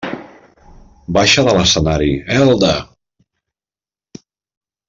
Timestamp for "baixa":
1.17-1.43